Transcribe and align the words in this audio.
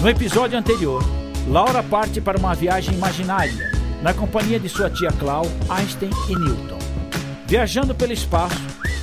No 0.00 0.08
episódio 0.08 0.58
anterior, 0.58 1.04
Laura 1.46 1.82
parte 1.82 2.22
para 2.22 2.38
uma 2.38 2.54
viagem 2.54 2.94
imaginária, 2.94 3.70
na 4.00 4.14
companhia 4.14 4.58
de 4.58 4.66
sua 4.66 4.88
tia 4.88 5.12
Clau, 5.12 5.44
Einstein 5.68 6.10
e 6.26 6.38
Newton. 6.38 6.78
Viajando 7.46 7.94
pelo 7.94 8.10
espaço, 8.10 8.56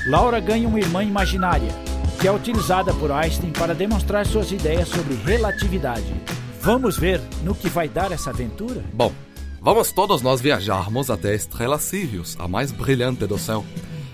Laura 0.08 0.40
ganha 0.40 0.68
uma 0.68 0.80
irmã 0.80 1.04
imaginária, 1.04 1.72
que 2.20 2.28
é 2.28 2.32
utilizada 2.32 2.96
por 2.96 3.12
Einstein 3.12 3.52
para 3.52 3.76
demonstrar 3.76 4.26
suas 4.26 4.52
ideias 4.52 4.88
sobre 4.88 5.14
relatividade. 5.24 6.16
Vamos 6.62 6.98
ver 6.98 7.22
no 7.44 7.54
que 7.54 7.70
vai 7.70 7.88
dar 7.88 8.12
essa 8.12 8.32
aventura? 8.32 8.84
Bom, 8.92 9.14
vamos 9.62 9.92
todos 9.92 10.24
nós 10.24 10.42
viajarmos 10.42 11.12
até 11.12 11.30
a 11.30 11.36
estrela 11.36 11.78
Sirius, 11.78 12.36
a 12.40 12.48
mais 12.48 12.72
brilhante 12.72 13.28
do 13.28 13.38
céu. 13.38 13.64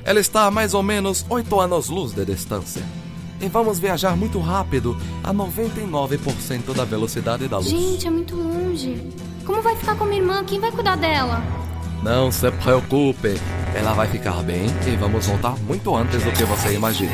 Ela 0.04 0.20
está 0.20 0.48
a 0.48 0.52
mais 0.52 0.74
ou 0.74 0.84
menos 0.84 1.26
8 1.30 1.62
anos-luz 1.62 2.12
de 2.12 2.26
distância 2.26 2.84
e 3.44 3.50
vamos 3.50 3.78
viajar 3.78 4.16
muito 4.16 4.40
rápido, 4.40 4.98
a 5.22 5.34
99% 5.34 6.74
da 6.74 6.86
velocidade 6.86 7.46
da 7.48 7.58
luz. 7.58 7.70
Gente, 7.70 8.08
é 8.08 8.10
muito 8.10 8.34
longe. 8.36 9.06
Como 9.46 9.62
vai 9.62 9.76
ficar 9.76 9.98
com 9.98 10.06
minha 10.06 10.22
irmã? 10.22 10.44
Quem 10.46 10.62
vai 10.62 10.72
cuidar 10.72 10.96
dela? 10.96 11.44
Não 12.02 12.32
se 12.32 12.50
preocupe, 12.52 13.38
ela 13.76 13.94
vai 13.94 14.08
ficar 14.08 14.42
bem 14.44 14.68
e 14.88 14.96
vamos 14.96 15.28
voltar 15.28 15.58
muito 15.60 15.94
antes 15.96 16.24
do 16.24 16.32
que 16.32 16.46
você 16.46 16.74
imagina. 16.74 17.12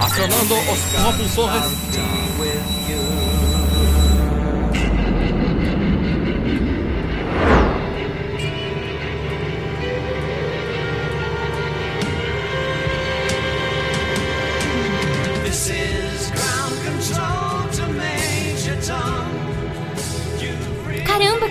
Acionando 0.00 0.54
os 0.54 0.80
propulsores. 1.00 1.62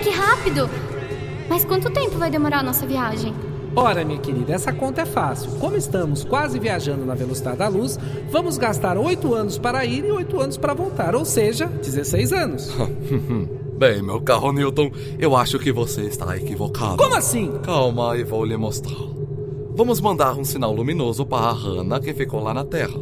Que 0.04 0.10
rápido! 0.10 0.68
Mas 1.48 1.64
quanto 1.64 1.90
tempo 1.90 2.18
vai 2.18 2.30
demorar 2.30 2.58
a 2.58 2.62
nossa 2.62 2.86
viagem? 2.86 3.34
Ora, 3.74 4.04
minha 4.04 4.20
querida, 4.20 4.52
essa 4.52 4.70
conta 4.70 5.00
é 5.00 5.06
fácil. 5.06 5.50
Como 5.52 5.76
estamos 5.76 6.22
quase 6.22 6.58
viajando 6.58 7.06
na 7.06 7.14
velocidade 7.14 7.56
da 7.56 7.68
luz, 7.68 7.98
vamos 8.30 8.58
gastar 8.58 8.98
oito 8.98 9.34
anos 9.34 9.56
para 9.56 9.82
ir 9.86 10.04
e 10.04 10.12
oito 10.12 10.38
anos 10.38 10.58
para 10.58 10.74
voltar, 10.74 11.14
ou 11.14 11.24
seja, 11.24 11.66
16 11.66 12.32
anos. 12.34 12.70
Bem, 13.78 14.02
meu 14.02 14.20
carro 14.20 14.52
Newton, 14.52 14.90
eu 15.18 15.34
acho 15.34 15.58
que 15.58 15.72
você 15.72 16.02
está 16.02 16.36
equivocado. 16.36 16.98
Como 16.98 17.14
assim? 17.14 17.50
Calma 17.62 18.14
e 18.18 18.24
vou 18.24 18.44
lhe 18.44 18.58
mostrar. 18.58 19.08
Vamos 19.74 20.02
mandar 20.02 20.38
um 20.38 20.44
sinal 20.44 20.72
luminoso 20.72 21.24
para 21.24 21.46
a 21.46 21.52
Hannah 21.52 21.98
que 21.98 22.12
ficou 22.12 22.42
lá 22.42 22.52
na 22.52 22.64
Terra. 22.64 23.00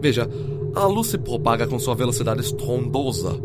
Veja, 0.00 0.28
a 0.74 0.86
luz 0.86 1.08
se 1.08 1.18
propaga 1.18 1.66
com 1.66 1.78
sua 1.78 1.94
velocidade 1.94 2.40
estrondosa. 2.40 3.38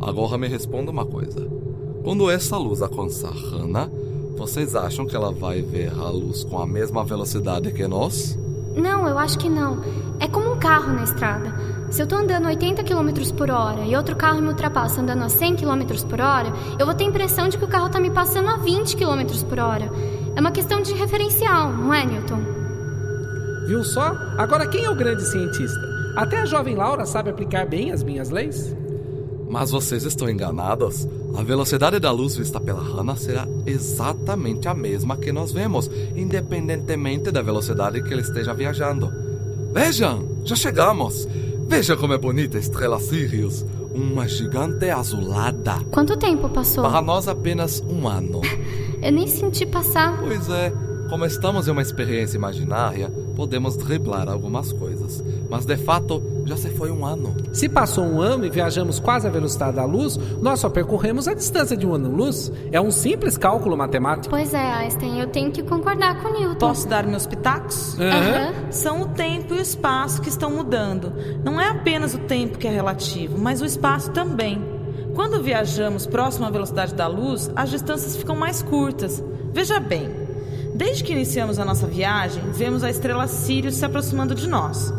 Agora 0.00 0.38
me 0.38 0.46
responda 0.46 0.92
uma 0.92 1.04
coisa. 1.04 1.63
Quando 2.04 2.30
essa 2.30 2.58
luz 2.58 2.82
alcançar 2.82 3.32
Hannah, 3.32 3.88
vocês 4.36 4.76
acham 4.76 5.06
que 5.06 5.16
ela 5.16 5.32
vai 5.32 5.62
ver 5.62 5.90
a 5.90 6.10
luz 6.10 6.44
com 6.44 6.58
a 6.60 6.66
mesma 6.66 7.02
velocidade 7.02 7.72
que 7.72 7.88
nós? 7.88 8.38
Não, 8.76 9.08
eu 9.08 9.18
acho 9.18 9.38
que 9.38 9.48
não. 9.48 9.82
É 10.20 10.28
como 10.28 10.52
um 10.52 10.58
carro 10.58 10.92
na 10.92 11.02
estrada. 11.02 11.50
Se 11.90 12.02
eu 12.02 12.06
tô 12.06 12.16
andando 12.16 12.46
80 12.46 12.84
km 12.84 13.08
por 13.34 13.50
hora 13.50 13.86
e 13.86 13.96
outro 13.96 14.14
carro 14.14 14.42
me 14.42 14.48
ultrapassa 14.48 15.00
andando 15.00 15.22
a 15.22 15.30
100 15.30 15.56
km 15.56 15.80
por 16.06 16.20
hora, 16.20 16.52
eu 16.78 16.84
vou 16.84 16.94
ter 16.94 17.04
a 17.04 17.06
impressão 17.06 17.48
de 17.48 17.56
que 17.56 17.64
o 17.64 17.68
carro 17.68 17.88
tá 17.88 17.98
me 17.98 18.10
passando 18.10 18.50
a 18.50 18.58
20 18.58 18.98
km 18.98 19.42
por 19.48 19.58
hora. 19.58 19.90
É 20.36 20.40
uma 20.40 20.52
questão 20.52 20.82
de 20.82 20.92
referencial, 20.92 21.72
não 21.72 21.94
é, 21.94 22.04
Newton? 22.04 22.42
Viu 23.66 23.82
só? 23.82 24.14
Agora 24.36 24.68
quem 24.68 24.84
é 24.84 24.90
o 24.90 24.94
grande 24.94 25.24
cientista? 25.24 25.80
Até 26.16 26.40
a 26.40 26.44
jovem 26.44 26.76
Laura 26.76 27.06
sabe 27.06 27.30
aplicar 27.30 27.66
bem 27.66 27.92
as 27.92 28.02
minhas 28.02 28.28
leis? 28.28 28.76
Mas 29.48 29.70
vocês 29.70 30.04
estão 30.04 30.28
enganados. 30.28 31.08
A 31.36 31.42
velocidade 31.42 31.98
da 31.98 32.10
luz 32.10 32.36
vista 32.36 32.60
pela 32.60 32.82
Hannah 32.82 33.16
será 33.16 33.46
exatamente 33.66 34.68
a 34.68 34.74
mesma 34.74 35.16
que 35.16 35.32
nós 35.32 35.52
vemos, 35.52 35.90
independentemente 36.14 37.30
da 37.30 37.42
velocidade 37.42 38.02
que 38.02 38.12
ele 38.12 38.22
esteja 38.22 38.54
viajando. 38.54 39.12
Vejam, 39.72 40.24
já 40.44 40.54
chegamos. 40.54 41.26
Veja 41.66 41.96
como 41.96 42.12
é 42.12 42.18
bonita 42.18 42.56
a 42.56 42.60
estrela 42.60 43.00
Sirius. 43.00 43.64
Uma 43.94 44.28
gigante 44.28 44.90
azulada. 44.90 45.78
Quanto 45.90 46.16
tempo 46.16 46.48
passou? 46.48 46.84
Para 46.84 47.00
nós, 47.00 47.28
apenas 47.28 47.82
um 47.88 48.08
ano. 48.08 48.40
Eu 49.02 49.12
nem 49.12 49.26
senti 49.26 49.66
passar. 49.66 50.18
Pois 50.20 50.48
é, 50.48 50.72
como 51.08 51.24
estamos 51.26 51.68
em 51.68 51.70
uma 51.70 51.82
experiência 51.82 52.36
imaginária, 52.36 53.10
podemos 53.36 53.76
driblar 53.76 54.28
algumas 54.28 54.72
coisas. 54.72 55.22
Mas 55.48 55.64
de 55.64 55.76
fato, 55.76 56.22
já 56.44 56.56
se 56.56 56.70
foi 56.70 56.90
um 56.90 57.04
ano. 57.04 57.34
Se 57.52 57.68
passou 57.68 58.04
um 58.04 58.20
ano 58.20 58.44
e 58.44 58.50
viajamos 58.50 58.98
quase 58.98 59.26
a 59.26 59.30
velocidade 59.30 59.76
da 59.76 59.84
luz, 59.84 60.16
nós 60.40 60.60
só 60.60 60.68
percorremos 60.68 61.26
a 61.26 61.34
distância 61.34 61.76
de 61.76 61.86
um 61.86 61.94
ano-luz. 61.94 62.52
É 62.70 62.80
um 62.80 62.90
simples 62.90 63.36
cálculo 63.36 63.76
matemático. 63.76 64.30
Pois 64.30 64.52
é, 64.52 64.72
Einstein, 64.72 65.20
eu 65.20 65.28
tenho 65.28 65.50
que 65.50 65.62
concordar 65.62 66.22
com 66.22 66.28
Newton. 66.28 66.58
Posso 66.58 66.88
dar 66.88 67.06
meus 67.06 67.26
pitacos? 67.26 67.94
Uhum. 67.94 68.04
Uhum. 68.04 68.72
São 68.72 69.02
o 69.02 69.08
tempo 69.08 69.54
e 69.54 69.58
o 69.58 69.60
espaço 69.60 70.20
que 70.20 70.28
estão 70.28 70.50
mudando. 70.50 71.12
Não 71.42 71.60
é 71.60 71.68
apenas 71.68 72.14
o 72.14 72.18
tempo 72.18 72.58
que 72.58 72.66
é 72.66 72.70
relativo, 72.70 73.38
mas 73.38 73.60
o 73.60 73.64
espaço 73.64 74.10
também. 74.10 74.62
Quando 75.14 75.42
viajamos 75.42 76.06
próximo 76.06 76.46
à 76.46 76.50
velocidade 76.50 76.94
da 76.94 77.06
luz, 77.06 77.50
as 77.54 77.70
distâncias 77.70 78.16
ficam 78.16 78.34
mais 78.34 78.62
curtas. 78.62 79.22
Veja 79.52 79.78
bem, 79.78 80.10
desde 80.74 81.04
que 81.04 81.12
iniciamos 81.12 81.58
a 81.60 81.64
nossa 81.64 81.86
viagem, 81.86 82.42
vemos 82.50 82.82
a 82.82 82.90
estrela 82.90 83.28
Sirius 83.28 83.76
se 83.76 83.84
aproximando 83.84 84.34
de 84.34 84.48
nós. 84.48 84.92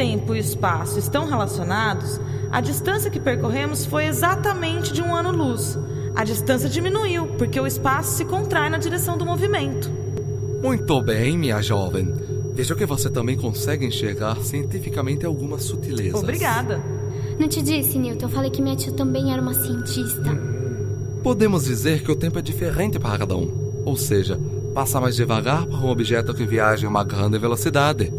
Tempo 0.00 0.34
e 0.34 0.38
o 0.38 0.40
espaço 0.40 0.98
estão 0.98 1.26
relacionados, 1.26 2.18
a 2.50 2.62
distância 2.62 3.10
que 3.10 3.20
percorremos 3.20 3.84
foi 3.84 4.06
exatamente 4.06 4.94
de 4.94 5.02
um 5.02 5.14
ano-luz. 5.14 5.78
A 6.16 6.24
distância 6.24 6.70
diminuiu, 6.70 7.26
porque 7.36 7.60
o 7.60 7.66
espaço 7.66 8.16
se 8.16 8.24
contrai 8.24 8.70
na 8.70 8.78
direção 8.78 9.18
do 9.18 9.26
movimento. 9.26 9.90
Muito 10.62 11.02
bem, 11.02 11.36
minha 11.36 11.60
jovem. 11.60 12.14
Vejo 12.54 12.74
que 12.76 12.86
você 12.86 13.10
também 13.10 13.36
consegue 13.36 13.84
enxergar 13.84 14.38
cientificamente 14.38 15.26
algumas 15.26 15.64
sutilezas. 15.64 16.22
Obrigada. 16.22 16.80
Não 17.38 17.46
te 17.46 17.60
disse, 17.60 17.98
Newton? 17.98 18.24
Eu 18.24 18.30
falei 18.30 18.50
que 18.50 18.62
minha 18.62 18.76
tia 18.76 18.94
também 18.94 19.30
era 19.30 19.42
uma 19.42 19.52
cientista. 19.52 20.30
Podemos 21.22 21.66
dizer 21.66 22.02
que 22.02 22.10
o 22.10 22.16
tempo 22.16 22.38
é 22.38 22.42
diferente 22.42 22.98
para 22.98 23.18
cada 23.18 23.36
um. 23.36 23.82
Ou 23.84 23.98
seja, 23.98 24.40
passa 24.72 24.98
mais 24.98 25.14
devagar 25.14 25.66
para 25.66 25.78
um 25.78 25.90
objeto 25.90 26.32
que 26.32 26.46
viaja 26.46 26.86
em 26.86 26.88
uma 26.88 27.04
grande 27.04 27.36
velocidade 27.36 28.10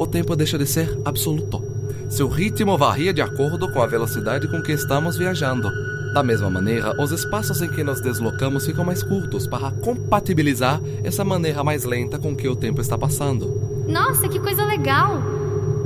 o 0.00 0.06
tempo 0.06 0.34
deixa 0.34 0.56
de 0.56 0.64
ser 0.64 0.98
absoluto. 1.04 1.62
Seu 2.08 2.26
ritmo 2.26 2.78
varia 2.78 3.12
de 3.12 3.20
acordo 3.20 3.70
com 3.70 3.82
a 3.82 3.86
velocidade 3.86 4.48
com 4.48 4.62
que 4.62 4.72
estamos 4.72 5.18
viajando. 5.18 5.70
Da 6.14 6.22
mesma 6.22 6.48
maneira, 6.48 6.98
os 6.98 7.12
espaços 7.12 7.60
em 7.60 7.68
que 7.68 7.84
nos 7.84 8.00
deslocamos 8.00 8.64
ficam 8.64 8.82
mais 8.82 9.02
curtos 9.02 9.46
para 9.46 9.70
compatibilizar 9.70 10.80
essa 11.04 11.22
maneira 11.22 11.62
mais 11.62 11.84
lenta 11.84 12.18
com 12.18 12.34
que 12.34 12.48
o 12.48 12.56
tempo 12.56 12.80
está 12.80 12.96
passando. 12.96 13.60
Nossa, 13.86 14.26
que 14.26 14.40
coisa 14.40 14.64
legal! 14.64 15.20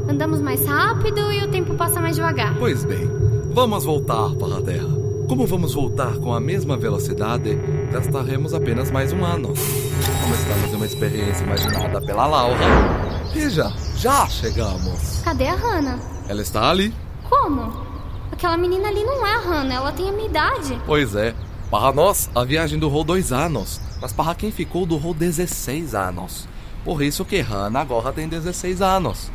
Andamos 0.08 0.40
mais 0.40 0.64
rápido 0.64 1.32
e 1.32 1.42
o 1.42 1.50
tempo 1.50 1.74
passa 1.74 2.00
mais 2.00 2.14
devagar. 2.14 2.56
Pois 2.56 2.84
bem, 2.84 3.10
vamos 3.52 3.84
voltar 3.84 4.30
para 4.36 4.58
a 4.58 4.62
Terra. 4.62 5.03
Como 5.28 5.46
vamos 5.46 5.74
voltar 5.74 6.18
com 6.18 6.34
a 6.34 6.40
mesma 6.40 6.76
velocidade, 6.76 7.56
gastaremos 7.90 8.52
apenas 8.52 8.90
mais 8.90 9.12
um 9.12 9.24
ano. 9.24 9.54
Em 10.70 10.74
uma 10.74 10.86
experiência 10.86 11.44
imaginada 11.44 12.00
pela 12.00 12.26
Laura, 12.26 12.64
Veja, 13.32 13.72
já 13.96 14.26
chegamos. 14.28 15.22
Cadê 15.24 15.48
a 15.48 15.54
Hannah? 15.54 15.98
Ela 16.28 16.42
está 16.42 16.70
ali. 16.70 16.94
Como? 17.28 17.72
Aquela 18.30 18.56
menina 18.56 18.88
ali 18.88 19.02
não 19.02 19.26
é 19.26 19.34
a 19.34 19.38
Hannah, 19.40 19.74
ela 19.76 19.92
tem 19.92 20.08
a 20.08 20.12
minha 20.12 20.28
idade. 20.28 20.78
Pois 20.86 21.14
é, 21.14 21.34
Para 21.70 21.92
nós, 21.92 22.30
a 22.34 22.44
viagem 22.44 22.78
durou 22.78 23.02
dois 23.02 23.32
anos, 23.32 23.80
mas 24.00 24.12
para 24.12 24.34
quem 24.34 24.52
ficou 24.52 24.86
durou 24.86 25.12
16 25.14 25.94
anos. 25.94 26.46
Por 26.84 27.02
isso 27.02 27.24
que 27.24 27.40
Hannah 27.40 27.80
agora 27.80 28.12
tem 28.12 28.28
16 28.28 28.80
anos. 28.82 29.32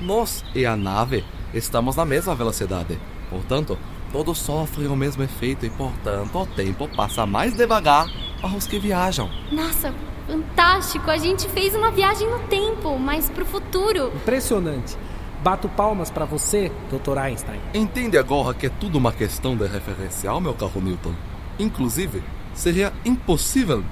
Nós 0.00 0.44
e 0.54 0.64
a 0.64 0.76
nave 0.76 1.24
estamos 1.52 1.96
na 1.96 2.04
mesma 2.04 2.34
velocidade. 2.34 2.98
Portanto, 3.28 3.76
todos 4.14 4.38
sofrem 4.38 4.86
o 4.86 4.94
mesmo 4.94 5.24
efeito 5.24 5.66
e, 5.66 5.70
portanto, 5.70 6.38
o 6.38 6.46
tempo 6.46 6.88
passa 6.96 7.26
mais 7.26 7.56
devagar 7.56 8.06
para 8.40 8.56
os 8.56 8.64
que 8.64 8.78
viajam. 8.78 9.28
Nossa, 9.50 9.92
fantástico! 10.28 11.10
A 11.10 11.18
gente 11.18 11.48
fez 11.48 11.74
uma 11.74 11.90
viagem 11.90 12.30
no 12.30 12.38
tempo, 12.46 12.96
mas 12.96 13.28
pro 13.28 13.44
futuro. 13.44 14.12
Impressionante. 14.14 14.96
Bato 15.42 15.68
palmas 15.68 16.12
para 16.12 16.24
você, 16.24 16.70
Dr. 16.92 17.18
Einstein. 17.18 17.60
Entende 17.74 18.16
agora 18.16 18.54
que 18.54 18.66
é 18.66 18.70
tudo 18.70 18.98
uma 18.98 19.10
questão 19.10 19.56
de 19.56 19.66
referencial, 19.66 20.40
meu 20.40 20.54
caro 20.54 20.80
Newton? 20.80 21.12
Inclusive, 21.58 22.22
seria 22.54 22.92
impossível 23.04 23.82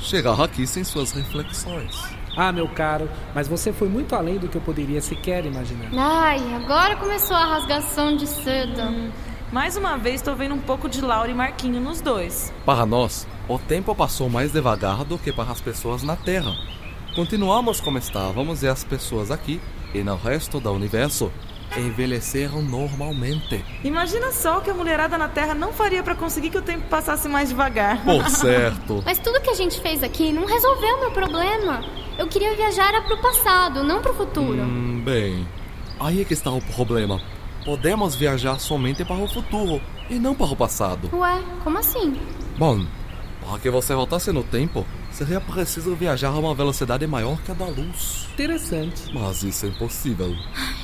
chegar 0.00 0.40
aqui 0.40 0.66
sem 0.66 0.82
suas 0.82 1.12
reflexões. 1.12 2.18
Ah, 2.36 2.50
meu 2.52 2.68
caro, 2.68 3.08
mas 3.32 3.46
você 3.46 3.72
foi 3.72 3.88
muito 3.88 4.14
além 4.14 4.38
do 4.38 4.48
que 4.48 4.56
eu 4.56 4.60
poderia 4.60 5.00
sequer 5.00 5.46
imaginar. 5.46 5.90
Ai, 5.96 6.40
agora 6.54 6.96
começou 6.96 7.36
a 7.36 7.44
rasgação 7.46 8.16
de 8.16 8.26
seda. 8.26 8.84
Hum, 8.84 9.10
mais 9.52 9.76
uma 9.76 9.96
vez 9.96 10.16
estou 10.16 10.36
vendo 10.36 10.54
um 10.54 10.60
pouco 10.60 10.88
de 10.88 11.00
Laura 11.00 11.30
e 11.30 11.34
Marquinho 11.34 11.80
nos 11.80 12.00
dois. 12.00 12.52
Para 12.66 12.84
nós, 12.84 13.26
o 13.48 13.58
tempo 13.58 13.94
passou 13.94 14.28
mais 14.28 14.52
devagar 14.52 15.04
do 15.04 15.18
que 15.18 15.32
para 15.32 15.50
as 15.50 15.60
pessoas 15.60 16.02
na 16.02 16.16
Terra. 16.16 16.54
Continuamos 17.14 17.80
como 17.80 17.98
estávamos 17.98 18.62
e 18.62 18.68
as 18.68 18.84
pessoas 18.84 19.30
aqui 19.30 19.60
e 19.94 20.02
no 20.02 20.16
resto 20.16 20.60
do 20.60 20.70
universo 20.70 21.32
envelheceram 21.76 22.62
normalmente. 22.62 23.64
Imagina 23.82 24.32
só 24.32 24.58
o 24.58 24.60
que 24.60 24.70
a 24.70 24.74
mulherada 24.74 25.16
na 25.16 25.28
Terra 25.28 25.54
não 25.54 25.72
faria 25.72 26.02
para 26.02 26.14
conseguir 26.14 26.50
que 26.50 26.58
o 26.58 26.62
tempo 26.62 26.86
passasse 26.88 27.28
mais 27.28 27.48
devagar. 27.48 28.02
Por 28.04 28.28
certo. 28.30 29.02
Mas 29.04 29.18
tudo 29.18 29.40
que 29.40 29.50
a 29.50 29.54
gente 29.54 29.80
fez 29.80 30.02
aqui 30.02 30.32
não 30.32 30.46
resolveu 30.46 31.00
meu 31.00 31.10
problema. 31.10 31.84
Eu 32.18 32.26
queria 32.26 32.54
viajar 32.54 32.90
para 33.02 33.14
o 33.14 33.20
passado, 33.20 33.82
não 33.82 34.02
para 34.02 34.12
o 34.12 34.14
futuro. 34.14 34.62
Hum, 34.62 35.02
bem, 35.04 35.46
aí 36.00 36.20
é 36.20 36.24
que 36.24 36.34
está 36.34 36.50
o 36.50 36.60
problema. 36.60 37.20
Podemos 37.68 38.16
viajar 38.16 38.58
somente 38.58 39.04
para 39.04 39.16
o 39.16 39.28
futuro 39.28 39.78
e 40.08 40.14
não 40.14 40.34
para 40.34 40.46
o 40.46 40.56
passado. 40.56 41.10
Ué, 41.12 41.42
como 41.62 41.76
assim? 41.76 42.18
Bom, 42.56 42.86
para 43.42 43.58
que 43.58 43.68
você 43.68 43.94
voltasse 43.94 44.32
no 44.32 44.42
tempo, 44.42 44.86
seria 45.10 45.38
preciso 45.38 45.94
viajar 45.94 46.30
a 46.30 46.38
uma 46.38 46.54
velocidade 46.54 47.06
maior 47.06 47.38
que 47.42 47.50
a 47.50 47.54
da 47.54 47.66
luz. 47.66 48.26
Interessante. 48.32 49.12
Mas 49.12 49.42
isso 49.42 49.66
é 49.66 49.68
impossível. 49.68 50.34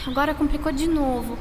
Agora 0.06 0.34
complicou 0.34 0.70
de 0.70 0.86
novo. 0.86 1.38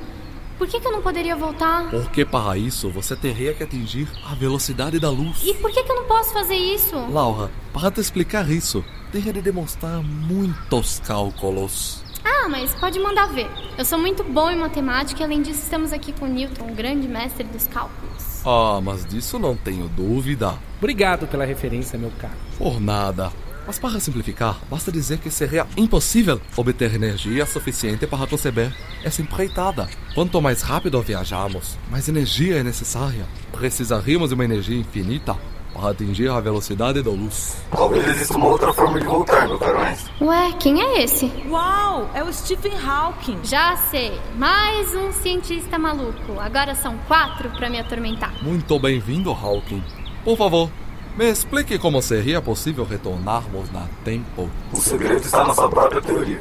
Por 0.57 0.65
que, 0.65 0.79
que 0.79 0.87
eu 0.87 0.93
não 0.93 1.01
poderia 1.01 1.35
voltar? 1.35 1.89
Porque 1.89 2.23
para 2.23 2.57
isso 2.57 2.89
você 2.89 3.13
teria 3.13 3.53
que 3.53 3.63
atingir 3.63 4.07
a 4.25 4.33
velocidade 4.35 4.97
da 4.97 5.09
luz. 5.09 5.43
E 5.43 5.53
por 5.55 5.69
que, 5.71 5.83
que 5.83 5.91
eu 5.91 5.95
não 5.97 6.05
posso 6.05 6.31
fazer 6.31 6.55
isso? 6.55 6.95
Laura, 7.11 7.51
para 7.73 7.91
te 7.91 7.99
explicar 7.99 8.49
isso, 8.49 8.81
teria 9.11 9.33
de 9.33 9.41
demonstrar 9.41 10.01
muitos 10.01 11.01
cálculos. 11.01 12.01
Ah, 12.23 12.47
mas 12.49 12.73
pode 12.75 12.99
mandar 12.99 13.27
ver. 13.27 13.49
Eu 13.77 13.85
sou 13.85 13.97
muito 13.99 14.23
bom 14.23 14.49
em 14.49 14.55
matemática 14.55 15.21
e 15.21 15.23
além 15.23 15.41
disso 15.41 15.61
estamos 15.61 15.91
aqui 15.91 16.11
com 16.13 16.25
Newton, 16.25 16.71
o 16.71 16.75
grande 16.75 17.07
mestre 17.07 17.43
dos 17.43 17.67
cálculos. 17.67 18.45
Ah, 18.45 18.79
mas 18.81 19.05
disso 19.05 19.39
não 19.39 19.55
tenho 19.55 19.87
dúvida. 19.89 20.53
Obrigado 20.77 21.27
pela 21.27 21.45
referência, 21.45 21.97
meu 21.97 22.11
caro. 22.19 22.33
Por 22.57 22.79
nada. 22.79 23.31
Mas 23.65 23.79
para 23.79 23.99
simplificar, 23.99 24.59
basta 24.69 24.91
dizer 24.91 25.19
que 25.19 25.31
seria 25.31 25.65
impossível 25.77 26.39
obter 26.55 26.93
energia 26.93 27.45
suficiente 27.45 28.05
para 28.05 28.27
conceber 28.27 28.75
essa 29.03 29.21
empreitada. 29.21 29.87
Quanto 30.13 30.41
mais 30.41 30.61
rápido 30.61 31.01
viajamos, 31.01 31.77
mais 31.89 32.09
energia 32.09 32.57
é 32.57 32.63
necessária. 32.63 33.25
Precisaríamos 33.53 34.29
de 34.29 34.35
uma 34.35 34.43
energia 34.43 34.77
infinita 34.77 35.37
para 35.73 35.89
atingir 35.89 36.29
a 36.29 36.39
velocidade 36.39 37.01
da 37.01 37.09
luz. 37.09 37.57
Talvez 37.71 38.07
exista 38.07 38.37
uma 38.37 38.47
outra 38.47 38.71
forma 38.71 38.99
de 38.99 39.05
voltar, 39.05 39.47
meu 39.47 39.57
caro 39.57 39.79
Einstein. 39.79 40.13
Ué, 40.21 40.51
quem 40.59 40.81
é 40.81 41.03
esse? 41.03 41.31
Uau, 41.49 42.09
é 42.13 42.23
o 42.23 42.31
Stephen 42.31 42.73
Hawking. 42.77 43.39
Já 43.43 43.75
sei, 43.75 44.17
mais 44.37 44.95
um 44.95 45.11
cientista 45.11 45.77
maluco. 45.77 46.39
Agora 46.39 46.75
são 46.75 46.97
quatro 47.07 47.49
para 47.49 47.69
me 47.69 47.79
atormentar. 47.79 48.33
Muito 48.43 48.77
bem-vindo, 48.79 49.31
Hawking. 49.31 49.83
Por 50.23 50.37
favor, 50.37 50.69
me 51.17 51.29
explique 51.29 51.77
como 51.77 52.01
seria 52.01 52.41
possível 52.41 52.85
retornarmos 52.85 53.71
na 53.71 53.87
tempo. 54.03 54.49
O 54.71 54.77
segredo 54.77 55.21
está 55.21 55.45
na 55.45 55.53
sua 55.53 55.69
própria 55.69 56.01
teoria. 56.01 56.39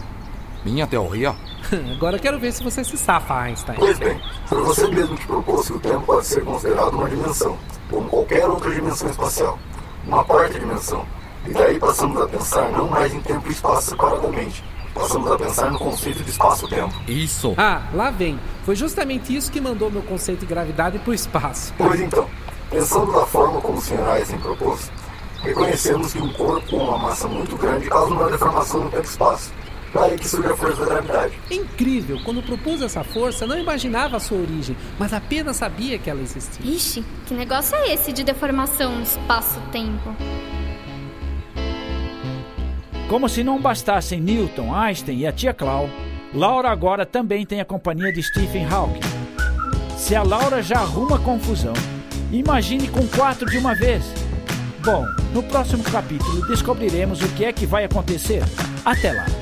Minha 0.64 0.86
teoria? 0.86 1.34
Agora 1.96 2.18
quero 2.18 2.38
ver 2.38 2.52
se 2.52 2.62
você 2.62 2.84
se 2.84 2.96
safa, 2.96 3.34
Einstein. 3.34 3.76
Pois 3.78 3.98
bem, 3.98 4.20
foi 4.46 4.62
você 4.62 4.86
mesmo 4.88 5.16
que 5.16 5.26
propôs 5.26 5.66
que 5.66 5.72
o 5.72 5.80
tempo 5.80 6.00
pode 6.02 6.26
ser 6.26 6.44
considerado 6.44 6.94
uma 6.94 7.08
dimensão, 7.08 7.58
como 7.90 8.08
qualquer 8.08 8.46
outra 8.46 8.70
dimensão 8.72 9.10
espacial, 9.10 9.58
uma 10.06 10.24
quarta 10.24 10.58
dimensão. 10.58 11.04
E 11.46 11.52
daí 11.52 11.78
passamos 11.78 12.20
a 12.20 12.28
pensar 12.28 12.70
não 12.70 12.88
mais 12.88 13.12
em 13.12 13.20
tempo 13.20 13.48
e 13.48 13.52
espaço 13.52 13.90
separadamente, 13.90 14.62
passamos 14.94 15.32
a 15.32 15.36
pensar 15.36 15.72
no 15.72 15.78
conceito 15.78 16.22
de 16.22 16.30
espaço-tempo. 16.30 16.94
Isso. 17.08 17.54
Ah, 17.56 17.82
lá 17.92 18.10
vem. 18.10 18.38
Foi 18.64 18.76
justamente 18.76 19.34
isso 19.34 19.50
que 19.50 19.60
mandou 19.60 19.90
meu 19.90 20.02
conceito 20.02 20.40
de 20.40 20.46
gravidade 20.46 21.00
pro 21.00 21.12
espaço. 21.12 21.74
Pois 21.76 22.00
então, 22.00 22.28
pensando 22.70 23.10
da 23.12 23.26
forma 23.26 23.60
como 23.60 23.78
o 23.78 23.80
Sr. 23.80 24.08
Einstein 24.08 24.38
propôs, 24.38 24.92
reconhecemos 25.42 26.12
que 26.12 26.20
um 26.20 26.32
corpo 26.32 26.70
com 26.70 26.76
uma 26.76 26.98
massa 26.98 27.26
muito 27.26 27.56
grande 27.56 27.88
causa 27.88 28.14
uma 28.14 28.30
deformação 28.30 28.84
no 28.84 28.90
tempo-espaço. 28.90 29.50
Daí 29.94 30.16
que 30.16 30.26
surge 30.26 30.48
a 30.48 30.56
força 30.56 30.86
da 30.86 30.86
gravidade. 30.86 31.38
Incrível, 31.50 32.18
quando 32.24 32.42
propus 32.42 32.80
essa 32.80 33.04
força, 33.04 33.46
não 33.46 33.58
imaginava 33.58 34.16
a 34.16 34.20
sua 34.20 34.38
origem, 34.38 34.76
mas 34.98 35.12
apenas 35.12 35.56
sabia 35.56 35.98
que 35.98 36.08
ela 36.08 36.20
existia. 36.20 36.64
Ixi, 36.64 37.04
que 37.26 37.34
negócio 37.34 37.76
é 37.76 37.92
esse 37.92 38.12
de 38.12 38.24
deformação 38.24 38.96
no 38.96 39.02
espaço-tempo? 39.02 40.16
Como 43.08 43.28
se 43.28 43.44
não 43.44 43.60
bastassem 43.60 44.20
Newton, 44.20 44.74
Einstein 44.74 45.18
e 45.18 45.26
a 45.26 45.32
tia 45.32 45.52
Clau, 45.52 45.88
Laura 46.32 46.70
agora 46.70 47.04
também 47.04 47.44
tem 47.44 47.60
a 47.60 47.64
companhia 47.64 48.10
de 48.10 48.22
Stephen 48.22 48.64
Hawking. 48.64 49.00
Se 49.98 50.16
a 50.16 50.22
Laura 50.22 50.62
já 50.62 50.76
arruma 50.76 51.18
confusão, 51.18 51.74
imagine 52.32 52.88
com 52.88 53.06
quatro 53.08 53.50
de 53.50 53.58
uma 53.58 53.74
vez. 53.74 54.02
Bom, 54.82 55.04
no 55.34 55.42
próximo 55.42 55.84
capítulo 55.84 56.46
descobriremos 56.48 57.20
o 57.20 57.28
que 57.34 57.44
é 57.44 57.52
que 57.52 57.66
vai 57.66 57.84
acontecer. 57.84 58.42
Até 58.84 59.12
lá! 59.12 59.41